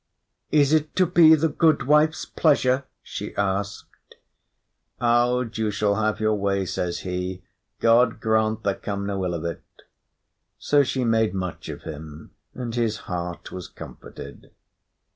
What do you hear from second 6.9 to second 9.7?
he; "God grant there come no ill of it!"